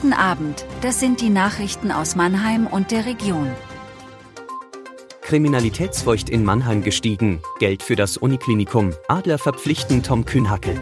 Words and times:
Guten 0.00 0.12
Abend, 0.12 0.64
das 0.80 1.00
sind 1.00 1.20
die 1.20 1.28
Nachrichten 1.28 1.90
aus 1.90 2.14
Mannheim 2.14 2.68
und 2.68 2.92
der 2.92 3.04
Region. 3.04 3.50
Kriminalitätsfurcht 5.22 6.30
in 6.30 6.44
Mannheim 6.44 6.84
gestiegen, 6.84 7.40
Geld 7.58 7.82
für 7.82 7.96
das 7.96 8.16
Uniklinikum, 8.16 8.92
Adler 9.08 9.38
verpflichten 9.38 10.04
Tom 10.04 10.24
Kühnhackel. 10.24 10.80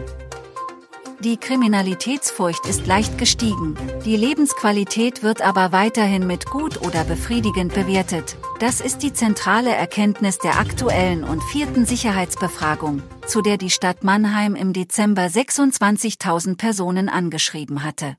Die 1.21 1.37
Kriminalitätsfurcht 1.37 2.67
ist 2.67 2.85
leicht 2.85 3.17
gestiegen, 3.17 3.75
die 4.05 4.17
Lebensqualität 4.17 5.23
wird 5.23 5.41
aber 5.41 5.71
weiterhin 5.71 6.27
mit 6.27 6.45
gut 6.45 6.85
oder 6.85 7.03
befriedigend 7.03 7.73
bewertet. 7.73 8.37
Das 8.59 8.81
ist 8.81 8.99
die 8.99 9.13
zentrale 9.13 9.73
Erkenntnis 9.73 10.37
der 10.37 10.59
aktuellen 10.59 11.23
und 11.23 11.41
vierten 11.41 11.87
Sicherheitsbefragung, 11.87 13.01
zu 13.25 13.41
der 13.41 13.57
die 13.57 13.71
Stadt 13.71 14.03
Mannheim 14.03 14.53
im 14.53 14.73
Dezember 14.73 15.23
26.000 15.23 16.57
Personen 16.57 17.09
angeschrieben 17.09 17.83
hatte. 17.83 18.15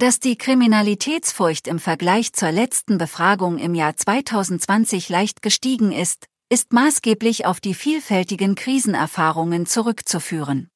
Dass 0.00 0.18
die 0.18 0.38
Kriminalitätsfurcht 0.38 1.66
im 1.68 1.78
Vergleich 1.78 2.32
zur 2.32 2.50
letzten 2.50 2.96
Befragung 2.96 3.58
im 3.58 3.74
Jahr 3.74 3.94
2020 3.94 5.10
leicht 5.10 5.42
gestiegen 5.42 5.92
ist, 5.92 6.24
ist 6.48 6.72
maßgeblich 6.72 7.44
auf 7.44 7.60
die 7.60 7.74
vielfältigen 7.74 8.54
Krisenerfahrungen 8.54 9.66
zurückzuführen. 9.66 10.70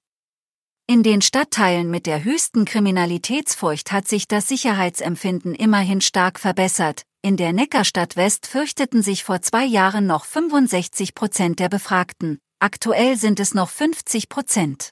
In 0.87 1.03
den 1.03 1.23
Stadtteilen 1.23 1.91
mit 1.91 2.05
der 2.05 2.23
höchsten 2.23 2.67
Kriminalitätsfurcht 2.67 3.93
hat 3.93 4.07
sich 4.07 4.29
das 4.29 4.47
Sicherheitsempfinden 4.47 5.55
immerhin 5.55 6.03
stark 6.03 6.39
verbessert. 6.39 7.05
In 7.23 7.39
der 7.39 7.55
Neckarstadt 7.55 8.17
West 8.17 8.47
fürchteten 8.47 9.01
sich 9.01 9.25
vor 9.25 9.41
zwei 9.41 9.65
Jahren 9.65 10.07
noch 10.07 10.27
65 10.27 11.15
Prozent 11.15 11.61
der 11.61 11.71
Befragten, 11.71 12.41
aktuell 12.59 13.17
sind 13.17 13.41
es 13.41 13.55
noch 13.55 13.71
50 13.71 14.29
Prozent. 14.29 14.91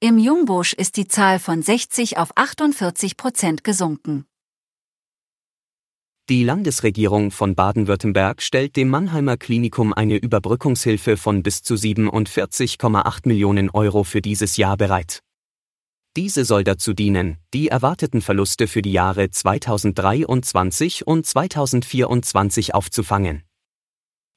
Im 0.00 0.16
Jungbusch 0.16 0.74
ist 0.74 0.96
die 0.96 1.08
Zahl 1.08 1.40
von 1.40 1.60
60 1.60 2.18
auf 2.18 2.30
48 2.36 3.16
Prozent 3.16 3.64
gesunken. 3.64 4.26
Die 6.28 6.44
Landesregierung 6.44 7.32
von 7.32 7.56
Baden-Württemberg 7.56 8.40
stellt 8.40 8.76
dem 8.76 8.90
Mannheimer 8.90 9.36
Klinikum 9.36 9.92
eine 9.92 10.14
Überbrückungshilfe 10.14 11.16
von 11.16 11.42
bis 11.42 11.64
zu 11.64 11.74
47,8 11.74 13.26
Millionen 13.26 13.70
Euro 13.70 14.04
für 14.04 14.22
dieses 14.22 14.56
Jahr 14.56 14.76
bereit. 14.76 15.18
Diese 16.16 16.44
soll 16.44 16.62
dazu 16.62 16.94
dienen, 16.94 17.38
die 17.52 17.66
erwarteten 17.66 18.22
Verluste 18.22 18.68
für 18.68 18.82
die 18.82 18.92
Jahre 18.92 19.30
2023 19.30 21.08
und 21.08 21.26
2024 21.26 22.72
aufzufangen. 22.72 23.42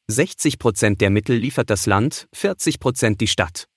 60 0.07 0.57
Prozent 0.57 1.01
der 1.01 1.11
Mittel 1.11 1.37
liefert 1.37 1.69
das 1.69 1.85
Land, 1.85 2.27
40 2.33 2.79
Prozent 2.79 3.21
die 3.21 3.27
Stadt. 3.27 3.67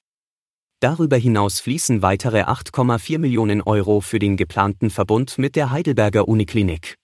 Darüber 0.84 1.16
hinaus 1.16 1.60
fließen 1.60 2.02
weitere 2.02 2.42
8,4 2.42 3.18
Millionen 3.18 3.62
Euro 3.62 4.02
für 4.02 4.18
den 4.18 4.36
geplanten 4.36 4.90
Verbund 4.90 5.38
mit 5.38 5.56
der 5.56 5.70
Heidelberger 5.70 6.28
Uniklinik. 6.28 6.98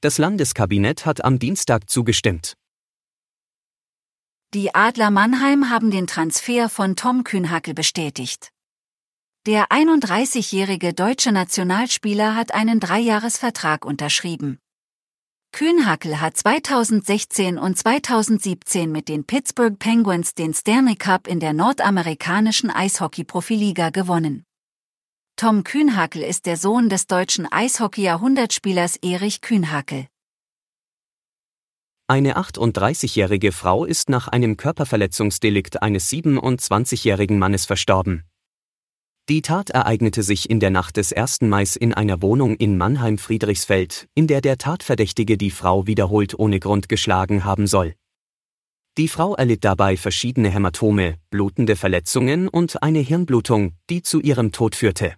Das 0.00 0.18
Landeskabinett 0.18 1.06
hat 1.06 1.24
am 1.24 1.38
Dienstag 1.38 1.88
zugestimmt. 1.88 2.54
Die 4.52 4.74
Adler 4.74 5.12
Mannheim 5.12 5.70
haben 5.70 5.92
den 5.92 6.08
Transfer 6.08 6.68
von 6.68 6.96
Tom 6.96 7.22
Kühnhackel 7.22 7.72
bestätigt. 7.72 8.50
Der 9.46 9.68
31-jährige 9.68 10.92
deutsche 10.92 11.30
Nationalspieler 11.30 12.34
hat 12.34 12.52
einen 12.52 12.80
Dreijahresvertrag 12.80 13.84
unterschrieben. 13.84 14.58
Kühnhackel 15.52 16.20
hat 16.20 16.36
2016 16.36 17.58
und 17.58 17.76
2017 17.76 18.92
mit 18.92 19.08
den 19.08 19.24
Pittsburgh 19.24 19.78
Penguins 19.78 20.34
den 20.34 20.54
Stanley 20.54 20.94
Cup 20.94 21.26
in 21.26 21.40
der 21.40 21.52
nordamerikanischen 21.52 22.70
Eishockey-Profiliga 22.70 23.90
gewonnen. 23.90 24.44
Tom 25.36 25.64
Kühnhackel 25.64 26.22
ist 26.22 26.46
der 26.46 26.56
Sohn 26.56 26.88
des 26.88 27.06
deutschen 27.06 27.50
Eishockey-Jahrhundertspielers 27.50 28.96
Erich 28.96 29.40
Kühnhackel. 29.40 30.06
Eine 32.08 32.38
38-jährige 32.38 33.52
Frau 33.52 33.84
ist 33.84 34.08
nach 34.08 34.28
einem 34.28 34.56
Körperverletzungsdelikt 34.56 35.82
eines 35.82 36.10
27-jährigen 36.10 37.38
Mannes 37.38 37.66
verstorben. 37.66 38.27
Die 39.28 39.42
Tat 39.42 39.68
ereignete 39.68 40.22
sich 40.22 40.48
in 40.48 40.58
der 40.58 40.70
Nacht 40.70 40.96
des 40.96 41.12
1. 41.12 41.42
Mai 41.42 41.64
in 41.78 41.92
einer 41.92 42.22
Wohnung 42.22 42.56
in 42.56 42.78
Mannheim-Friedrichsfeld, 42.78 44.08
in 44.14 44.26
der 44.26 44.40
der 44.40 44.56
Tatverdächtige 44.56 45.36
die 45.36 45.50
Frau 45.50 45.86
wiederholt 45.86 46.38
ohne 46.38 46.58
Grund 46.58 46.88
geschlagen 46.88 47.44
haben 47.44 47.66
soll. 47.66 47.94
Die 48.96 49.06
Frau 49.06 49.34
erlitt 49.34 49.64
dabei 49.64 49.98
verschiedene 49.98 50.48
Hämatome, 50.48 51.16
blutende 51.28 51.76
Verletzungen 51.76 52.48
und 52.48 52.82
eine 52.82 53.00
Hirnblutung, 53.00 53.74
die 53.90 54.00
zu 54.00 54.18
ihrem 54.20 54.50
Tod 54.50 54.74
führte. 54.74 55.14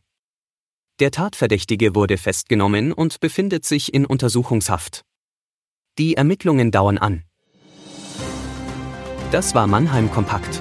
Der 0.99 1.13
Tatverdächtige 1.13 1.95
wurde 1.95 2.19
festgenommen 2.19 2.93
und 2.93 3.21
befindet 3.21 3.65
sich 3.65 3.95
in 3.95 4.05
Untersuchungshaft. 4.05 5.03
Die 5.99 6.17
Ermittlungen 6.17 6.73
dauern 6.73 6.99
an. 6.99 7.23
Das 9.31 9.55
war 9.55 9.69
Mannheim 9.69 10.11
Kompakt. 10.11 10.61